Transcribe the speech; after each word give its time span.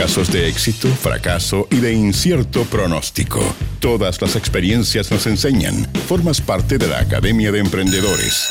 Casos 0.00 0.32
de 0.32 0.48
éxito, 0.48 0.88
fracaso 0.88 1.68
y 1.70 1.76
de 1.76 1.92
incierto 1.92 2.64
pronóstico. 2.64 3.38
Todas 3.80 4.22
las 4.22 4.34
experiencias 4.34 5.10
nos 5.10 5.26
enseñan. 5.26 5.74
Formas 6.08 6.40
parte 6.40 6.78
de 6.78 6.88
la 6.88 7.00
Academia 7.00 7.52
de 7.52 7.58
Emprendedores. 7.58 8.48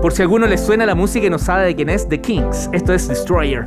Por 0.00 0.14
si 0.14 0.22
a 0.22 0.24
alguno 0.24 0.46
le 0.46 0.56
suena 0.56 0.86
la 0.86 0.94
música 0.94 1.26
y 1.26 1.28
no 1.28 1.38
sabe 1.38 1.66
de 1.66 1.76
quién 1.76 1.90
es, 1.90 2.08
The 2.08 2.22
Kings. 2.22 2.70
Esto 2.72 2.94
es 2.94 3.08
Destroyer. 3.08 3.66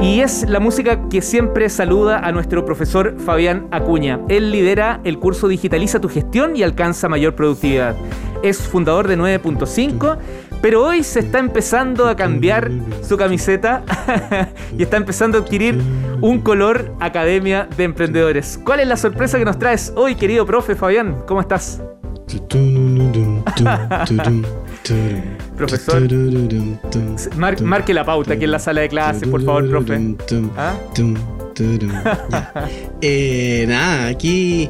Y 0.00 0.20
es 0.20 0.48
la 0.48 0.60
música 0.60 1.08
que 1.08 1.20
siempre 1.20 1.68
saluda 1.68 2.20
a 2.20 2.30
nuestro 2.30 2.64
profesor 2.64 3.16
Fabián 3.18 3.66
Acuña. 3.72 4.20
Él 4.28 4.52
lidera 4.52 5.00
el 5.02 5.18
curso 5.18 5.48
Digitaliza 5.48 6.00
tu 6.00 6.08
gestión 6.08 6.54
y 6.54 6.62
alcanza 6.62 7.08
mayor 7.08 7.34
productividad. 7.34 7.96
Es 8.44 8.58
fundador 8.58 9.08
de 9.08 9.18
9.5, 9.18 10.18
pero 10.60 10.84
hoy 10.84 11.02
se 11.02 11.20
está 11.20 11.38
empezando 11.38 12.08
a 12.08 12.16
cambiar 12.16 12.70
su 13.02 13.16
camiseta 13.16 13.82
y 14.78 14.82
está 14.82 14.96
empezando 14.96 15.38
a 15.38 15.40
adquirir 15.42 15.80
un 16.20 16.40
color 16.40 16.92
Academia 17.00 17.68
de 17.76 17.84
Emprendedores. 17.84 18.60
¿Cuál 18.64 18.80
es 18.80 18.88
la 18.88 18.96
sorpresa 18.96 19.38
que 19.38 19.44
nos 19.44 19.58
traes 19.58 19.92
hoy, 19.96 20.14
querido 20.14 20.46
profe 20.46 20.74
Fabián? 20.74 21.22
¿Cómo 21.26 21.40
estás? 21.40 21.80
Profesor, 25.56 26.02
marque 27.64 27.94
la 27.94 28.04
pauta 28.04 28.34
aquí 28.34 28.44
en 28.44 28.50
la 28.50 28.58
sala 28.58 28.82
de 28.82 28.88
clases, 28.88 29.28
por 29.28 29.42
favor, 29.42 29.68
profe. 29.68 30.16
¿Ah? 30.56 30.74
Eh, 33.00 33.64
nada, 33.66 34.08
aquí 34.08 34.68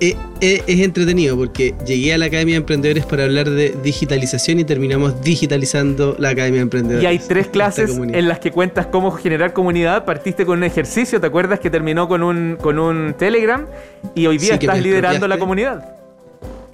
eh, 0.00 0.16
eh, 0.40 0.62
es 0.66 0.80
entretenido 0.80 1.36
porque 1.36 1.74
llegué 1.86 2.14
a 2.14 2.18
la 2.18 2.26
Academia 2.26 2.54
de 2.54 2.58
Emprendedores 2.58 3.04
para 3.04 3.24
hablar 3.24 3.50
de 3.50 3.76
digitalización 3.82 4.58
y 4.58 4.64
terminamos 4.64 5.20
digitalizando 5.22 6.16
la 6.18 6.30
Academia 6.30 6.58
de 6.58 6.62
Emprendedores. 6.62 7.04
Y 7.04 7.06
hay 7.06 7.18
tres 7.18 7.48
clases 7.48 7.96
en 7.96 8.28
las 8.28 8.38
que 8.38 8.50
cuentas 8.50 8.86
cómo 8.86 9.10
generar 9.10 9.52
comunidad. 9.52 10.04
Partiste 10.04 10.46
con 10.46 10.58
un 10.58 10.64
ejercicio, 10.64 11.20
¿te 11.20 11.26
acuerdas 11.26 11.60
que 11.60 11.70
terminó 11.70 12.08
con 12.08 12.22
un, 12.22 12.56
con 12.60 12.78
un 12.78 13.14
Telegram? 13.14 13.66
Y 14.14 14.26
hoy 14.26 14.38
día 14.38 14.54
estás 14.54 14.80
liderando 14.80 15.28
la 15.28 15.38
comunidad. 15.38 16.00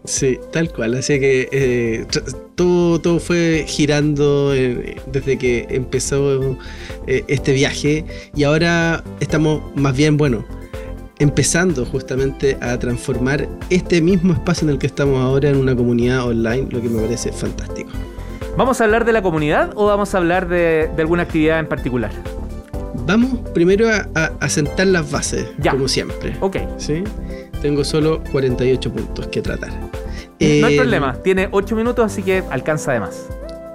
Sí, 0.06 0.39
tal 0.53 0.72
cual. 0.72 0.95
Así 0.95 1.19
que 1.19 1.48
eh, 1.50 2.06
todo, 2.55 3.00
todo 3.00 3.19
fue 3.19 3.65
girando 3.67 4.55
eh, 4.55 4.97
desde 5.06 5.37
que 5.37 5.67
empezó 5.70 6.56
eh, 7.06 7.25
este 7.27 7.53
viaje 7.53 8.05
y 8.34 8.45
ahora 8.45 9.03
estamos 9.20 9.62
más 9.75 9.97
bien, 9.97 10.17
bueno, 10.17 10.45
empezando 11.19 11.84
justamente 11.86 12.59
a 12.61 12.78
transformar 12.78 13.48
este 13.70 14.00
mismo 14.03 14.33
espacio 14.33 14.67
en 14.67 14.75
el 14.75 14.78
que 14.78 14.86
estamos 14.86 15.20
ahora 15.20 15.48
en 15.48 15.56
una 15.56 15.75
comunidad 15.75 16.27
online, 16.27 16.69
lo 16.70 16.81
que 16.81 16.89
me 16.89 17.03
parece 17.03 17.33
fantástico. 17.33 17.91
¿Vamos 18.56 18.81
a 18.81 18.84
hablar 18.84 19.05
de 19.05 19.12
la 19.12 19.22
comunidad 19.22 19.72
o 19.75 19.87
vamos 19.87 20.14
a 20.14 20.19
hablar 20.19 20.48
de, 20.48 20.91
alguna 20.98 21.22
actividad 21.25 21.59
en 21.59 21.67
particular? 21.67 22.11
Vamos 23.06 23.39
primero 23.55 23.89
a, 23.89 24.48
sentar 24.48 24.87
las 24.89 25.11
bases, 25.11 25.47
como 25.70 25.89
siempre. 25.89 26.37
Ok. 26.41 26.56
¿sí? 26.78 27.05
Tengo 27.62 27.84
solo 27.84 28.22
48 28.33 28.92
puntos 28.92 29.27
que 29.28 29.42
tratar. 29.42 29.70
no 29.70 29.87
hay 30.39 30.75
eh, 30.75 30.77
problema, 30.77 31.14
tiene 31.22 31.48
8 31.50 31.77
minutos, 31.77 32.05
así 32.05 32.22
que 32.22 32.42
alcanza 32.50 32.92
de 32.92 33.00
más. 33.00 33.28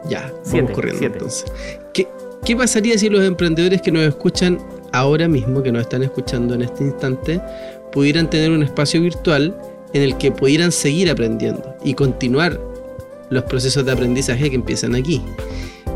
Ya, 0.10 0.32
vamos 0.52 0.72
corriendo 0.72 1.06
entonces. 1.06 1.52
¿Qué, 1.94 2.08
¿Qué 2.44 2.56
pasaría 2.56 2.98
si 2.98 3.08
los 3.10 3.24
emprendedores 3.24 3.82
que 3.82 3.92
nos 3.92 4.04
escuchan 4.04 4.58
ahora 4.92 5.28
mismo, 5.28 5.64
que 5.64 5.72
nos 5.72 5.84
están 5.84 6.04
escuchando 6.04 6.54
en 6.54 6.64
este 6.64 6.84
instante, 6.84 7.42
pudieran 7.92 8.30
tener 8.30 8.52
un 8.52 8.64
espacio 8.64 9.02
virtual 9.02 9.56
en 9.94 10.02
el 10.02 10.18
que 10.18 10.32
pudieran 10.32 10.72
seguir 10.72 11.10
aprendiendo 11.10 11.76
y 11.84 11.94
continuar 11.94 12.60
los 13.30 13.44
procesos 13.46 13.86
de 13.86 13.92
aprendizaje 13.92 14.50
que 14.50 14.56
empiezan 14.56 14.96
aquí? 14.96 15.22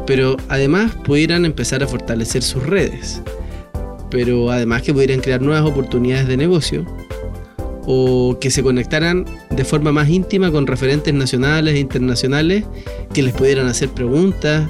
Pero 0.07 0.38
además 0.49 0.93
pudieran 1.03 1.45
empezar 1.45 1.83
a 1.83 1.88
fortalecer 1.88 2.41
sus 2.41 2.63
redes. 2.63 3.21
Pero 4.09 4.51
además 4.51 4.81
que 4.81 4.93
pudieran 4.93 5.19
crear 5.19 5.41
nuevas 5.41 5.63
oportunidades 5.63 6.27
de 6.27 6.38
negocio 6.38 6.85
o 7.88 8.38
que 8.39 8.49
se 8.49 8.63
conectaran 8.63 9.25
de 9.50 9.63
forma 9.63 9.91
más 9.91 10.09
íntima 10.09 10.51
con 10.51 10.66
referentes 10.66 11.13
nacionales 11.13 11.75
e 11.75 11.79
internacionales 11.79 12.63
que 13.13 13.22
les 13.22 13.33
pudieran 13.33 13.67
hacer 13.67 13.89
preguntas 13.89 14.67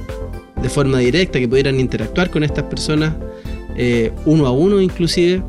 de 0.61 0.69
forma 0.69 0.99
directa, 0.99 1.39
que 1.39 1.47
pudieran 1.47 1.79
interactuar 1.79 2.29
con 2.29 2.43
estas 2.43 2.65
personas 2.65 3.13
eh, 3.75 4.11
uno 4.25 4.47
a 4.47 4.51
uno 4.51 4.81
inclusive, 4.81 5.43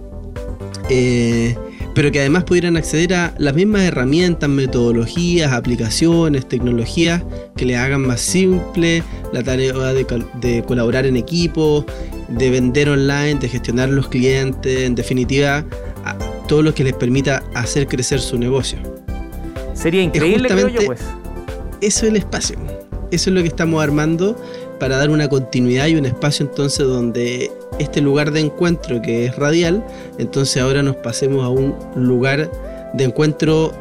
eh, 0.91 1.56
pero 1.94 2.12
que 2.12 2.20
además 2.20 2.44
pudieran 2.44 2.76
acceder 2.76 3.14
a 3.14 3.34
las 3.38 3.54
mismas 3.54 3.82
herramientas, 3.82 4.48
metodologías, 4.50 5.53
aplicaciones, 5.53 6.47
tecnologías 6.47 7.22
que 7.56 7.64
les 7.64 7.78
hagan 7.78 8.03
más 8.03 8.20
simple 8.20 9.03
la 9.32 9.42
tarea 9.42 9.72
de, 9.72 10.06
de 10.41 10.62
colaborar 10.64 11.06
en 11.06 11.16
equipo, 11.16 11.87
de 12.28 12.50
vender 12.50 12.91
online, 12.91 13.37
de 13.37 13.48
gestionar 13.48 13.88
los 13.88 14.09
clientes, 14.09 14.82
en 14.82 14.94
definitiva, 14.94 15.64
todo 16.47 16.62
lo 16.62 16.75
que 16.75 16.84
les 16.84 16.94
permita 16.94 17.43
hacer 17.54 17.87
crecer 17.87 18.20
su 18.20 18.38
negocio. 18.38 18.78
Sería 19.75 20.03
increíble, 20.03 20.48
creo 20.48 20.69
yo, 20.69 20.84
pues. 20.87 21.00
Eso 21.81 22.06
es 22.06 22.10
el 22.10 22.16
espacio. 22.16 22.56
Eso 23.10 23.31
es 23.31 23.34
lo 23.37 23.43
que 23.43 23.48
estamos 23.48 23.82
armando 23.82 24.37
para 24.81 24.97
dar 24.97 25.10
una 25.10 25.28
continuidad 25.28 25.87
y 25.87 25.97
un 25.97 26.06
espacio 26.06 26.47
entonces 26.47 26.87
donde 26.87 27.50
este 27.78 28.00
lugar 28.00 28.31
de 28.32 28.41
encuentro 28.41 29.03
que 29.03 29.27
es 29.27 29.37
radial, 29.37 29.84
entonces 30.19 30.62
ahora 30.62 30.82
nos 30.82 30.97
pasemos 30.97 31.44
a 31.44 31.49
un 31.49 31.75
lugar 31.94 32.50
de 32.94 33.04
encuentro 33.04 33.72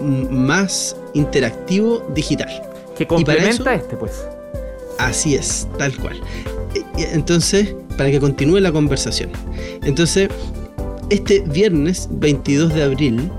más 0.00 0.96
interactivo 1.14 2.04
digital. 2.14 2.48
Que 2.96 3.06
complementa 3.06 3.74
este, 3.74 3.96
pues. 3.96 4.26
Así 4.98 5.34
es, 5.34 5.66
tal 5.78 5.96
cual. 5.96 6.20
Entonces, 6.96 7.74
para 7.96 8.10
que 8.10 8.20
continúe 8.20 8.60
la 8.60 8.72
conversación. 8.72 9.30
Entonces, 9.82 10.28
este 11.10 11.40
viernes 11.40 12.08
22 12.10 12.74
de 12.74 12.82
abril, 12.82 13.30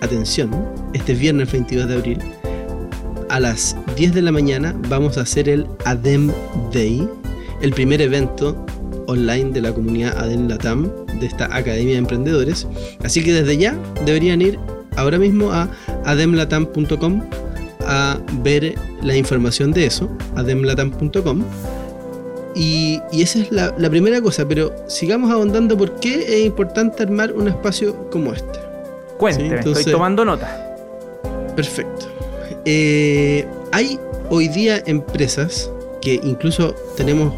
atención, 0.00 0.50
este 0.92 1.14
viernes 1.14 1.50
22 1.52 1.88
de 1.88 1.94
abril, 1.94 2.18
a 3.30 3.40
las 3.40 3.76
10 3.96 4.14
de 4.14 4.22
la 4.22 4.32
mañana 4.32 4.74
vamos 4.88 5.18
a 5.18 5.22
hacer 5.22 5.48
el 5.48 5.66
ADEM 5.84 6.30
Day, 6.72 7.08
el 7.62 7.72
primer 7.72 8.00
evento 8.00 8.64
online 9.06 9.52
de 9.52 9.60
la 9.60 9.72
comunidad 9.72 10.16
ADEM 10.18 10.48
Latam, 10.48 10.90
de 11.20 11.26
esta 11.26 11.46
Academia 11.46 11.94
de 11.94 11.98
Emprendedores. 11.98 12.66
Así 13.02 13.22
que 13.22 13.32
desde 13.32 13.56
ya 13.56 13.76
deberían 14.04 14.42
ir 14.42 14.58
ahora 14.96 15.18
mismo 15.18 15.52
a 15.52 15.68
ademlatam.com 16.04 17.22
a 17.86 18.18
ver 18.42 18.74
la 19.02 19.16
información 19.16 19.72
de 19.72 19.86
eso, 19.86 20.08
ademlatam.com 20.36 21.44
y, 22.54 23.02
esa 23.12 23.40
es 23.40 23.50
la, 23.50 23.74
primera 23.90 24.20
cosa, 24.20 24.46
pero 24.46 24.72
sigamos 24.86 25.30
ahondando 25.30 25.76
por 25.76 25.98
qué 25.98 26.38
es 26.38 26.46
importante 26.46 27.02
armar 27.02 27.32
un 27.32 27.48
espacio 27.48 28.08
como 28.10 28.32
este. 28.32 28.60
Cuénteme, 29.18 29.56
estoy 29.56 29.84
tomando 29.84 30.24
nota. 30.24 30.76
Perfecto. 31.56 32.06
Eh, 32.64 33.46
hay 33.72 33.98
hoy 34.30 34.48
día 34.48 34.82
empresas 34.86 35.70
que 36.00 36.20
incluso 36.22 36.74
tenemos 36.96 37.32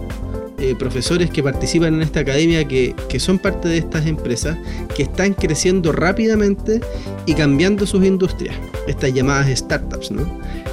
eh, 0.58 0.74
profesores 0.78 1.28
que 1.28 1.42
participan 1.42 1.94
en 1.94 2.02
esta 2.02 2.20
academia 2.20 2.66
que, 2.66 2.94
que, 3.10 3.20
son 3.20 3.38
parte 3.38 3.68
de 3.68 3.76
estas 3.76 4.06
empresas 4.06 4.56
que 4.94 5.02
están 5.02 5.34
creciendo 5.34 5.92
rápidamente 5.92 6.80
y 7.26 7.34
cambiando 7.34 7.84
sus 7.86 8.02
industrias, 8.04 8.56
estas 8.86 9.12
llamadas 9.12 9.50
startups, 9.58 10.10
¿no? 10.10 10.26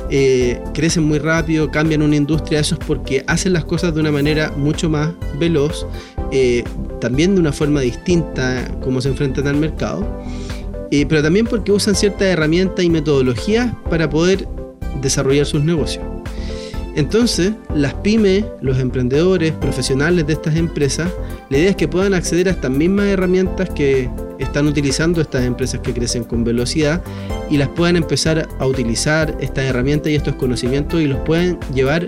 Eh, 0.09 0.57
crecen 0.73 1.03
muy 1.03 1.19
rápido, 1.19 1.69
cambian 1.69 2.01
una 2.01 2.15
industria, 2.15 2.61
eso 2.61 2.75
es 2.75 2.85
porque 2.85 3.25
hacen 3.27 3.51
las 3.51 3.65
cosas 3.65 3.93
de 3.93 3.99
una 3.99 4.11
manera 4.11 4.53
mucho 4.55 4.89
más 4.89 5.11
veloz, 5.37 5.85
eh, 6.31 6.63
también 7.01 7.35
de 7.35 7.41
una 7.41 7.51
forma 7.51 7.81
distinta 7.81 8.71
como 8.81 9.01
se 9.01 9.09
enfrentan 9.09 9.47
al 9.47 9.57
mercado, 9.57 10.07
pero 11.09 11.23
también 11.23 11.45
porque 11.47 11.71
usan 11.71 11.95
ciertas 11.95 12.27
herramientas 12.27 12.85
y 12.85 12.89
metodologías 12.89 13.73
para 13.89 14.09
poder 14.09 14.47
desarrollar 15.01 15.45
sus 15.45 15.63
negocios. 15.63 16.12
Entonces, 16.95 17.53
las 17.73 17.95
pymes, 17.95 18.45
los 18.61 18.77
emprendedores, 18.77 19.51
profesionales 19.53 20.27
de 20.27 20.33
estas 20.33 20.55
empresas, 20.55 21.09
la 21.49 21.57
idea 21.57 21.71
es 21.71 21.75
que 21.75 21.87
puedan 21.87 22.13
acceder 22.13 22.47
a 22.47 22.51
estas 22.51 22.69
mismas 22.69 23.07
herramientas 23.07 23.69
que 23.71 24.09
están 24.37 24.67
utilizando 24.67 25.19
estas 25.19 25.43
empresas 25.43 25.79
que 25.81 25.93
crecen 25.93 26.23
con 26.23 26.43
velocidad 26.43 27.01
y 27.49 27.57
las 27.57 27.69
puedan 27.69 27.95
empezar 27.95 28.47
a 28.59 28.65
utilizar 28.67 29.35
estas 29.39 29.65
herramientas 29.65 30.11
y 30.11 30.15
estos 30.15 30.35
conocimientos 30.35 31.01
y 31.01 31.07
los 31.07 31.19
puedan 31.21 31.59
llevar 31.73 32.07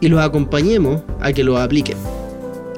y 0.00 0.08
los 0.08 0.20
acompañemos 0.20 1.02
a 1.20 1.32
que 1.32 1.44
los 1.44 1.58
apliquen. 1.58 1.98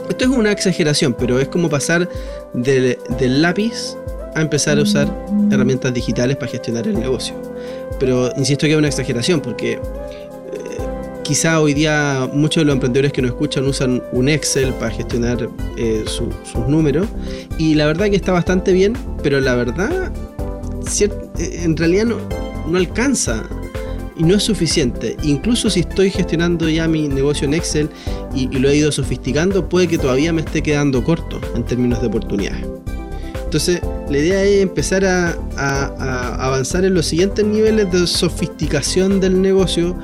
Esto 0.08 0.25
es 0.25 0.31
una 0.31 0.50
exageración, 0.50 1.14
pero 1.17 1.38
es 1.38 1.47
como 1.49 1.70
pasar 1.70 2.08
del, 2.52 2.99
del 3.19 3.43
lápiz 3.43 3.97
a 4.35 4.41
empezar 4.41 4.79
a 4.79 4.82
usar 4.82 5.08
herramientas 5.50 5.94
digitales 5.94 6.37
para 6.37 6.50
gestionar 6.50 6.88
el 6.88 6.99
negocio. 6.99 7.35
Pero 8.00 8.32
insisto 8.37 8.67
que 8.67 8.73
es 8.73 8.79
una 8.79 8.88
exageración 8.88 9.41
porque 9.41 9.79
quizá 11.32 11.62
hoy 11.62 11.73
día 11.73 12.29
muchos 12.34 12.61
de 12.61 12.67
los 12.67 12.75
emprendedores 12.75 13.11
que 13.11 13.23
nos 13.23 13.31
escuchan 13.31 13.64
usan 13.64 14.02
un 14.12 14.29
Excel 14.29 14.70
para 14.75 14.90
gestionar 14.90 15.49
eh, 15.79 16.05
sus 16.05 16.29
números 16.69 17.08
y 17.56 17.75
la 17.75 17.87
verdad 17.87 18.11
que 18.11 18.17
está 18.17 18.32
bastante 18.32 18.75
bien, 18.75 18.93
pero 19.23 19.40
la 19.40 19.55
verdad 19.55 20.12
eh, 21.00 21.61
en 21.62 21.75
realidad 21.75 22.05
no, 22.05 22.76
alcanza 22.76 23.44
y 24.14 24.25
no 24.25 24.34
es 24.34 24.43
suficiente. 24.43 25.17
Incluso 25.23 25.70
si 25.70 25.81
estoy 25.81 26.11
gestionando 26.11 26.69
ya 26.69 26.87
mi 26.87 27.08
negocio 27.08 27.49
en 27.49 27.55
Excel 27.55 27.88
y, 28.35 28.49
lo 28.49 28.69
he 28.69 28.76
ido 28.76 28.93
sofisticando, 28.93 29.70
puede 29.70 29.88
que 29.88 29.96
todavía 29.96 30.35
me 30.35 30.43
esté 30.43 30.62
quedando 30.62 31.02
corto 31.02 31.40
en 31.56 31.64
términos 31.64 32.02
de 32.02 32.08
oportunidades. 32.08 32.67
Entonces, 33.43 33.81
la 34.11 34.19
idea 34.19 34.44
es 34.44 34.61
empezar 34.61 35.06
a, 35.06 35.35
avanzar 36.44 36.85
en 36.85 36.93
los 36.93 37.06
siguientes 37.06 37.43
niveles 37.46 37.90
de 37.90 38.06
sofisticación 38.06 39.19
del 39.19 39.40
negocio, 39.40 39.96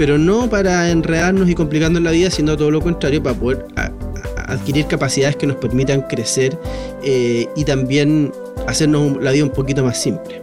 pero 0.00 0.16
no 0.16 0.48
para 0.48 0.90
enredarnos 0.90 1.46
y 1.50 1.54
complicarnos 1.54 2.00
la 2.00 2.10
vida, 2.10 2.30
sino 2.30 2.56
todo 2.56 2.70
lo 2.70 2.80
contrario, 2.80 3.22
para 3.22 3.38
poder 3.38 3.66
adquirir 4.46 4.86
capacidades 4.86 5.36
que 5.36 5.46
nos 5.46 5.58
permitan 5.58 6.00
crecer 6.08 6.58
eh, 7.04 7.46
y 7.54 7.64
también 7.64 8.32
hacernos 8.66 9.22
la 9.22 9.30
vida 9.30 9.44
un 9.44 9.50
poquito 9.50 9.84
más 9.84 10.00
simple 10.00 10.40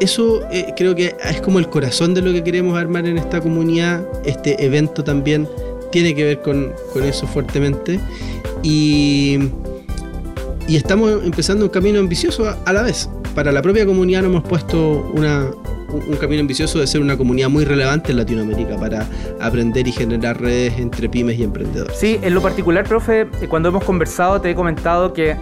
eso 0.00 0.42
eh, 0.50 0.74
creo 0.76 0.94
que 0.94 1.16
es 1.24 1.40
como 1.40 1.60
el 1.60 1.70
corazón 1.70 2.12
de 2.12 2.20
lo 2.20 2.30
que 2.30 2.44
queremos 2.44 2.76
armar 2.76 3.06
en 3.06 3.16
esta 3.16 3.40
comunidad. 3.40 4.04
Este 4.24 4.62
evento 4.62 5.02
también 5.02 5.48
tiene 5.92 6.14
que 6.14 6.24
ver 6.24 6.42
con, 6.42 6.74
eso 7.02 7.26
fuertemente. 7.26 8.00
Y, 8.62 9.38
y, 10.66 10.76
estamos 10.76 11.24
empezando 11.24 11.64
un 11.66 11.70
camino 11.70 12.00
ambicioso 12.00 12.52
a, 12.66 12.72
la 12.72 12.82
vez. 12.82 13.08
Para 13.34 13.52
la 13.52 13.62
propia 13.62 13.86
comunidad 13.86 14.22
nos 14.22 14.32
hemos 14.32 14.44
puesto 14.44 15.10
una, 15.14 15.52
un, 15.92 16.16
camino 16.16 16.40
ambicioso 16.40 16.78
de 16.78 16.86
ser 16.86 17.00
una 17.00 17.16
comunidad 17.16 17.48
muy 17.48 17.64
relevante 17.64 18.12
en 18.12 18.18
Latinoamérica 18.18 18.76
para 18.76 19.06
aprender 19.40 19.86
y 19.86 19.92
generar 19.92 20.40
redes 20.40 20.78
entre 20.78 21.08
pymes 21.08 21.38
y 21.38 21.44
emprendedores. 21.44 21.96
Sí, 21.96 22.18
en 22.22 22.34
lo 22.34 22.42
particular, 22.42 22.84
profe, 22.84 23.28
cuando 23.48 23.68
hemos 23.68 23.84
conversado 23.84 24.40
te 24.40 24.50
he 24.50 24.54
comentado 24.54 25.12
que 25.12 25.36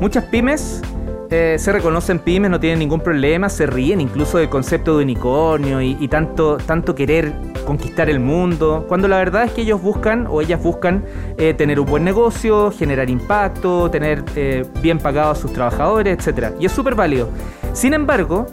muchas 0.00 0.24
pymes 0.24 0.82
eh, 1.30 1.56
se 1.58 1.72
reconocen 1.72 2.20
pymes, 2.20 2.50
no 2.50 2.60
tienen 2.60 2.78
ningún 2.78 3.00
problema, 3.00 3.48
se 3.48 3.66
ríen 3.66 4.00
incluso 4.00 4.38
del 4.38 4.48
concepto 4.48 4.96
de 4.96 5.04
unicornio 5.04 5.80
y, 5.80 6.06
tanto, 6.08 6.56
tanto 6.56 6.94
querer 6.94 7.32
conquistar 7.64 8.08
el 8.08 8.20
mundo, 8.20 8.84
cuando 8.86 9.08
la 9.08 9.16
verdad 9.16 9.44
es 9.44 9.52
que 9.52 9.62
ellos 9.62 9.82
buscan 9.82 10.28
o 10.28 10.40
ellas 10.40 10.62
buscan 10.62 11.04
eh, 11.36 11.52
tener 11.52 11.80
un 11.80 11.86
buen 11.86 12.04
negocio, 12.04 12.70
generar 12.70 13.10
impacto, 13.10 13.90
tener 13.90 14.22
eh, 14.36 14.64
bien 14.80 14.98
pagados 14.98 15.38
a 15.38 15.40
sus 15.40 15.52
trabajadores, 15.52 16.16
etc. 16.26 16.52
Y 16.60 16.66
es 16.66 16.72
súper 16.72 16.94
válido. 16.94 17.28
Sin 17.72 17.92
embargo, 17.92 18.46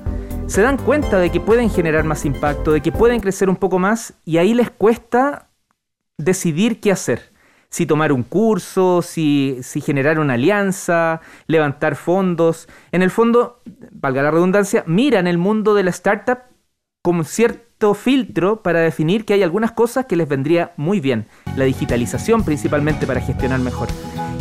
se 0.54 0.62
dan 0.62 0.78
cuenta 0.78 1.18
de 1.18 1.32
que 1.32 1.40
pueden 1.40 1.72
generar 1.72 2.04
más 2.04 2.26
impacto, 2.26 2.74
de 2.74 2.82
que 2.82 2.92
pueden 2.92 3.22
crecer 3.22 3.50
un 3.50 3.56
poco 3.56 3.80
más 3.80 4.14
y 4.24 4.38
ahí 4.38 4.54
les 4.54 4.70
cuesta 4.70 5.50
decidir 6.20 6.80
qué 6.80 6.92
hacer 6.92 7.34
si 7.72 7.88
tomar 7.88 8.12
un 8.12 8.22
curso, 8.22 9.02
si, 9.02 9.58
si 9.64 9.82
generar 9.82 10.20
una 10.20 10.36
alianza, 10.36 11.22
levantar 11.48 11.96
fondos. 11.96 12.70
En 12.92 13.02
el 13.02 13.10
fondo, 13.10 13.64
valga 13.94 14.22
la 14.22 14.30
redundancia, 14.30 14.84
miran 14.86 15.26
el 15.26 15.40
mundo 15.40 15.74
de 15.74 15.86
la 15.86 15.90
startup 15.90 16.44
como 17.02 17.24
cierto 17.24 17.96
filtro 17.96 18.62
para 18.62 18.82
definir 18.82 19.26
que 19.26 19.34
hay 19.34 19.42
algunas 19.42 19.72
cosas 19.72 20.06
que 20.06 20.16
les 20.16 20.30
vendría 20.30 20.72
muy 20.78 21.00
bien. 21.00 21.26
La 21.56 21.66
digitalización 21.66 22.44
principalmente 22.44 23.08
para 23.08 23.22
gestionar 23.22 23.60
mejor. 23.60 23.88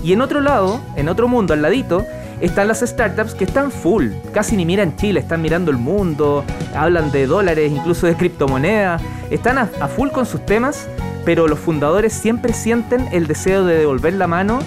Y 0.05 0.13
en 0.13 0.21
otro 0.21 0.43
lado, 0.43 0.79
en 0.95 1.09
otro 1.09 1.27
mundo 1.27 1.55
al 1.55 1.63
ladito, 1.63 2.05
están 2.43 2.69
las 2.69 2.81
startups 2.81 3.35
que 3.35 3.45
están 3.45 3.71
full, 3.71 4.09
casi 4.35 4.57
ni 4.57 4.67
miran 4.67 4.97
Chile, 4.97 5.21
están 5.21 5.41
mirando 5.41 5.71
el 5.71 5.79
mundo, 5.79 6.45
hablan 6.75 7.11
de 7.11 7.27
dólares, 7.27 7.73
incluso 7.73 8.07
de 8.07 8.17
criptomonedas, 8.17 9.01
están 9.31 9.59
a, 9.59 9.67
full 9.67 10.11
con 10.11 10.27
sus 10.27 10.45
temas 10.45 10.89
pero 11.25 11.47
los 11.47 11.61
fundadores 11.61 12.13
siempre 12.13 12.53
sienten 12.53 13.09
el 13.13 13.29
deseo 13.29 13.65
de 13.65 13.79
devolver 13.79 14.15
la 14.15 14.27
mano 14.27 14.59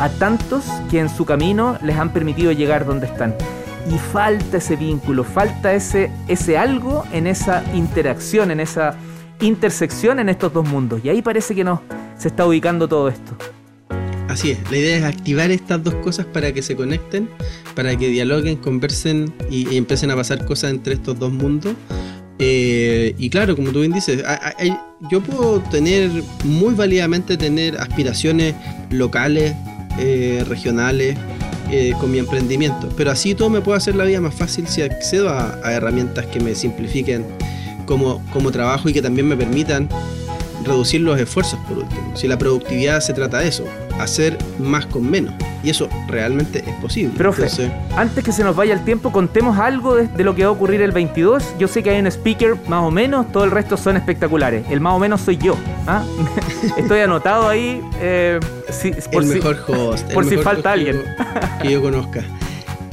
a 0.00 0.08
tantos 0.08 0.64
que 0.88 1.00
en 1.00 1.08
su 1.08 1.24
camino 1.24 1.76
les 1.82 1.96
han 1.96 2.12
permitido 2.12 2.52
llegar 2.52 2.86
donde 2.86 3.06
están. 3.06 3.34
Y 3.92 3.98
falta 3.98 4.58
ese 4.58 4.76
vínculo, 4.76 5.24
falta 5.24 5.72
ese, 5.72 6.12
ese 6.28 6.56
algo 6.56 7.02
en 7.12 7.26
esa 7.26 7.64
interacción, 7.74 8.52
en 8.52 8.60
esa 8.60 8.94
intersección 9.40 10.20
en 10.20 10.28
estos 10.28 10.52
dos 10.52 10.68
mundos. 10.68 11.00
Y 11.04 11.08
ahí 11.08 11.20
parece 11.20 11.54
que 11.54 11.64
no 11.64 11.82
se 12.16 12.28
está 12.28 12.46
ubicando 12.46 12.88
todo 12.88 13.08
esto. 13.08 13.36
Así 14.34 14.50
es, 14.50 14.58
la 14.68 14.76
idea 14.76 14.96
es 14.96 15.04
activar 15.04 15.52
estas 15.52 15.84
dos 15.84 15.94
cosas 15.94 16.26
para 16.26 16.52
que 16.52 16.60
se 16.60 16.74
conecten, 16.74 17.28
para 17.76 17.96
que 17.96 18.08
dialoguen, 18.08 18.56
conversen 18.56 19.32
y, 19.48 19.76
empiecen 19.76 20.10
a 20.10 20.16
pasar 20.16 20.44
cosas 20.44 20.72
entre 20.72 20.94
estos 20.94 21.16
dos 21.16 21.30
mundos 21.32 21.76
eh, 22.40 23.14
y 23.16 23.30
claro, 23.30 23.54
como 23.54 23.70
tú 23.70 23.78
bien 23.78 23.92
dices, 23.92 24.24
yo 25.08 25.20
puedo 25.20 25.60
tener 25.60 26.10
muy 26.42 26.74
válidamente 26.74 27.36
tener 27.36 27.78
aspiraciones 27.78 28.56
locales, 28.90 29.54
eh, 30.00 30.44
regionales, 30.48 31.16
eh, 31.70 31.92
con 32.00 32.10
mi 32.10 32.18
emprendimiento. 32.18 32.88
Pero 32.96 33.12
así 33.12 33.36
todo 33.36 33.50
me 33.50 33.60
puede 33.60 33.78
hacer 33.78 33.94
la 33.94 34.02
vida 34.02 34.20
más 34.20 34.34
fácil 34.34 34.66
si 34.66 34.82
accedo 34.82 35.28
a, 35.30 35.60
herramientas 35.72 36.26
que 36.26 36.40
me 36.40 36.56
simplifiquen 36.56 37.24
como, 37.86 38.20
como 38.32 38.50
trabajo 38.50 38.88
y 38.88 38.92
que 38.92 39.00
también 39.00 39.28
me 39.28 39.36
permitan 39.36 39.88
reducir 40.64 41.02
los 41.02 41.20
esfuerzos 41.20 41.60
por 41.68 41.78
último. 41.78 42.16
Si 42.16 42.26
la 42.26 42.36
productividad 42.36 42.98
se 42.98 43.12
trata 43.12 43.38
de 43.38 43.48
eso, 43.48 43.64
hacer 43.98 44.38
más 44.58 44.86
con 44.86 45.10
menos. 45.10 45.34
Y 45.62 45.70
eso 45.70 45.88
realmente 46.08 46.62
es 46.66 46.74
posible. 46.74 47.16
Profe, 47.16 47.48
antes 47.96 48.22
que 48.22 48.32
se 48.32 48.44
nos 48.44 48.54
vaya 48.54 48.74
el 48.74 48.84
tiempo, 48.84 49.12
contemos 49.12 49.58
algo 49.58 49.94
de, 49.96 50.24
lo 50.24 50.34
que 50.34 50.42
va 50.42 50.48
a 50.48 50.52
ocurrir 50.52 50.82
el 50.82 50.92
22. 50.92 51.54
Yo 51.58 51.68
sé 51.68 51.82
que 51.82 51.90
hay 51.90 52.00
un 52.00 52.06
speaker 52.06 52.56
más 52.68 52.82
o 52.82 52.90
menos, 52.90 53.32
todo 53.32 53.44
el 53.44 53.50
resto 53.50 53.76
son 53.76 53.96
espectaculares. 53.96 54.66
El 54.70 54.80
más 54.80 54.92
o 54.92 54.98
menos 54.98 55.22
soy 55.22 55.38
yo. 55.38 55.56
¿ah? 55.86 56.04
Estoy 56.76 57.00
anotado 57.00 57.48
ahí. 57.48 57.82
Eh, 58.00 58.40
por 59.10 59.22
el 59.22 59.28
mejor 59.28 59.64
host. 59.66 60.12
Por 60.12 60.28
si 60.28 60.36
falta 60.36 60.72
alguien. 60.72 61.02
Que 61.62 61.72
yo, 61.72 61.80
conozca. 61.80 62.22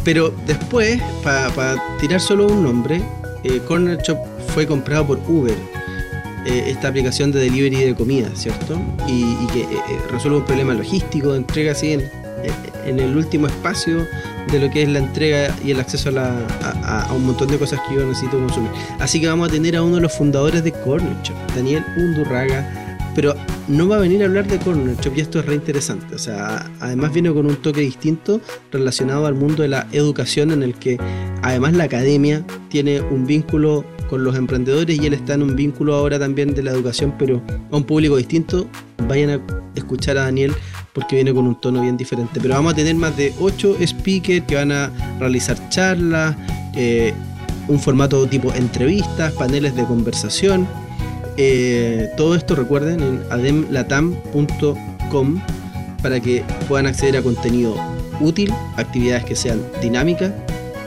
Pero 0.04 0.34
después, 0.48 1.02
para 1.24 1.76
tirar 2.00 2.20
solo 2.20 2.48
un 2.48 2.64
nombre, 2.64 3.02
eh, 3.44 3.62
Corner 3.68 3.98
Shop 3.98 4.18
fue 4.54 4.66
comprado 4.66 5.08
por 5.08 5.20
Uber. 5.28 5.56
Eh, 6.46 6.72
esta 6.72 6.88
aplicación 6.88 7.32
de 7.32 7.40
delivery 7.40 7.84
de 7.84 7.96
comida, 7.96 8.30
¿cierto? 8.34 8.80
Y, 9.08 9.36
que 9.54 9.68
resuelve 10.10 10.40
un 10.40 10.46
problema 10.46 10.74
logístico 10.74 11.34
de 11.34 11.38
entrega 11.38 11.74
así 11.74 11.94
en, 11.94 12.10
en 12.86 13.00
el 13.00 13.16
último 13.16 13.48
espacio 13.48 14.08
de 14.52 14.60
lo 14.60 14.70
que 14.70 14.84
es 14.84 14.90
la 14.90 15.00
entrega 15.00 15.56
y 15.64 15.72
el 15.72 15.80
acceso 15.80 16.10
a, 16.18 17.14
un 17.14 17.26
montón 17.26 17.50
de 17.50 17.58
cosas 17.58 17.80
que 17.88 17.96
yo 17.96 18.06
necesito 18.06 18.40
consumir. 18.40 18.72
Así 19.00 19.22
que 19.22 19.28
vamos 19.28 19.50
a 19.50 19.52
tener 19.52 19.76
a 19.76 19.84
uno 19.84 19.96
de 19.96 20.02
los 20.02 20.14
fundadores 20.14 20.64
de 20.64 20.72
Corner 20.72 21.16
Shop, 21.24 21.36
Daniel 21.56 21.86
Undurraga, 21.98 22.98
pero 23.14 23.36
no 23.68 23.88
va 23.88 23.98
a 23.98 24.00
venir 24.00 24.24
a 24.24 24.26
hablar 24.26 24.48
de 24.48 24.58
Corner 24.60 24.96
Shop 24.98 25.14
y 25.16 25.22
esto 25.22 25.40
es 25.40 25.46
re 25.46 25.56
interesante. 25.56 26.16
O 26.16 26.20
sea, 26.20 26.70
además 26.80 27.14
viene 27.14 27.32
con 27.34 27.46
un 27.46 27.58
toque 27.58 27.82
distinto 27.82 28.42
relacionado 28.72 29.26
al 29.26 29.36
mundo 29.36 29.64
de 29.64 29.70
la 29.70 29.88
educación 29.92 30.52
en 30.52 30.64
el 30.64 30.76
que 30.76 30.98
además 31.42 31.74
la 31.74 31.86
academia 31.86 32.46
tiene 32.70 33.02
un 33.02 33.26
vínculo 33.26 33.86
con 34.10 34.24
los 34.24 34.36
emprendedores 34.36 35.00
y 35.00 35.06
él 35.06 35.14
está 35.14 35.36
en 35.36 35.44
un 35.44 35.56
vínculo 35.56 35.96
ahora 35.96 36.20
también 36.20 36.54
de 36.54 36.64
la 36.64 36.72
educación, 36.72 37.14
pero 37.18 37.42
a 37.72 37.78
un 37.78 37.84
público 37.84 38.18
distinto. 38.18 38.68
Vayan 39.08 39.30
a 39.30 39.40
escuchar 39.76 40.18
a 40.18 40.24
Daniel 40.24 40.54
porque 40.94 41.16
viene 41.16 41.34
con 41.34 41.48
un 41.48 41.60
tono 41.60 41.82
bien 41.82 41.98
diferente. 41.98 42.40
Pero 42.42 42.56
vamos 42.56 42.74
a 42.74 42.76
tener 42.76 42.96
más 42.96 43.16
de 43.16 43.34
8 43.40 43.78
speakers 43.86 44.46
que 44.46 44.56
van 44.56 44.72
a 44.72 44.92
realizar 45.20 45.58
charlas, 45.70 46.36
eh, 46.76 47.14
un 47.68 47.80
formato 47.80 48.26
tipo 48.28 48.54
entrevistas, 48.54 49.34
paneles 49.34 49.76
de 49.76 49.86
conversación. 49.86 50.68
Eh, 51.38 52.10
todo 52.18 52.36
esto 52.36 52.56
recuerden 52.56 53.02
en 53.02 53.22
ademlatam.com 53.30 55.42
para 56.02 56.20
que 56.20 56.44
puedan 56.68 56.88
acceder 56.88 57.18
a 57.18 57.22
contenido 57.22 57.76
útil, 58.20 58.54
actividades 58.76 59.24
que 59.24 59.36
sean 59.36 59.62
dinámicas, 59.82 60.32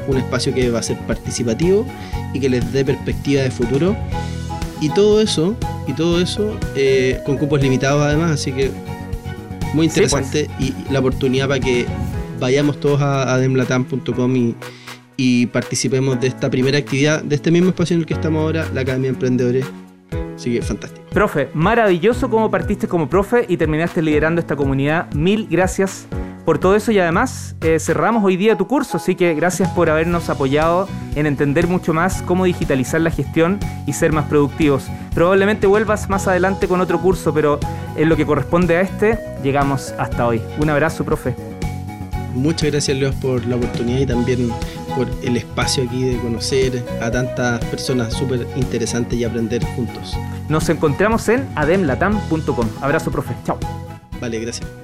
un 0.07 0.19
espacio 0.19 0.55
que 0.55 0.71
va 0.71 0.81
a 0.81 0.83
ser 0.83 0.99
participativo 1.07 1.87
y 2.33 2.41
que 2.41 2.49
les 2.49 2.73
dé 2.73 2.85
perspectiva 2.85 3.43
de 3.43 3.51
futuro. 3.51 3.97
Y 4.81 4.91
todo 4.91 5.21
eso, 5.21 5.57
y 5.87 5.93
todo 5.93 6.21
eso 6.21 6.59
eh, 6.75 7.21
con 7.25 7.39
cupos 7.39 7.61
limitados 7.63 8.03
además, 8.03 8.33
así 8.33 8.53
que 8.53 8.71
muy 9.73 9.87
pues. 9.89 9.97
interesante 9.97 10.51
y 10.59 10.75
la 10.91 11.01
oportunidad 11.01 11.49
para 11.49 11.61
que 11.61 11.87
vayamos 12.39 12.79
todos 12.81 13.01
a, 13.01 13.39
demlatam.com 13.39 14.37
y, 14.37 14.55
y 15.17 15.47
participemos 15.47 16.21
de 16.21 16.29
esta 16.29 16.51
primera 16.51 16.79
actividad, 16.79 17.23
de 17.23 17.35
este 17.35 17.51
mismo 17.51 17.71
espacio 17.71 17.95
en 17.95 18.01
el 18.01 18.07
que 18.07 18.15
estamos 18.15 18.43
ahora, 18.43 18.69
la 18.75 18.83
Academia 18.83 19.11
de 19.11 19.15
Emprendedores. 19.15 19.67
Así 20.35 20.53
que 20.53 20.63
fantástico. 20.63 21.07
Profe, 21.11 21.49
maravilloso 21.55 22.29
cómo 22.29 22.51
partiste 22.51 22.89
como 22.89 23.09
profe 23.09 23.47
y 23.49 23.57
terminaste 23.57 24.03
liderando 24.03 24.41
esta 24.41 24.57
comunidad. 24.57 25.13
Mil 25.15 25.47
gracias 25.49 26.09
por 26.45 26.59
todo 26.59 26.77
eso 26.77 26.93
y 26.93 26.99
además 26.99 27.57
eh, 27.63 27.79
cerramos 27.81 28.23
hoy 28.25 28.37
día 28.37 28.57
tu 28.57 28.67
curso, 28.67 28.99
así 28.99 29.15
que 29.15 29.35
gracias 29.35 29.69
por 29.71 29.91
habernos 29.91 30.29
apoyado 30.29 30.89
en 31.15 31.27
entender 31.27 31.67
mucho 31.67 31.95
más 31.95 32.23
cómo 32.23 32.45
digitalizar 32.45 33.01
la 33.01 33.11
gestión 33.11 33.59
y 33.87 33.93
ser 33.95 34.13
más 34.13 34.27
productivos. 34.27 34.87
Probablemente 35.15 35.67
vuelvas 35.67 36.09
más 36.11 36.29
adelante 36.29 36.69
con 36.69 36.81
otro 36.81 37.01
curso, 37.01 37.33
pero 37.33 37.59
en 37.97 38.09
lo 38.09 38.17
que 38.17 38.27
corresponde 38.27 38.77
a 38.77 38.81
este, 38.83 39.19
llegamos 39.43 39.95
hasta 39.99 40.27
hoy. 40.27 40.43
Un 40.59 40.71
abrazo, 40.71 41.05
profe. 41.05 41.35
Muchas 42.35 42.73
gracias, 42.73 42.99
Leo, 42.99 43.13
por 43.13 43.47
la 43.47 43.57
oportunidad 43.57 44.01
y 44.01 44.07
también 44.07 44.51
por 44.97 45.07
el 45.23 45.37
espacio 45.37 45.85
aquí 45.85 46.05
de 46.05 46.19
conocer 46.19 46.85
a 47.01 47.11
tantas 47.11 47.65
personas 47.67 48.13
súper 48.13 48.47
interesantes 48.57 49.19
y 49.19 49.25
aprender 49.25 49.65
juntos. 49.77 50.17
Nos 50.49 50.69
encontramos 50.69 51.29
en 51.29 51.47
ademlatam.com. 51.55 52.69
Abrazo, 52.81 53.11
profe. 53.11 53.35
Chao. 53.45 53.59
Vale, 54.21 54.41
gracias. 54.41 54.84